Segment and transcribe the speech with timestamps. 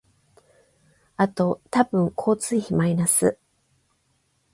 [1.15, 3.37] あと多分交通費マイナス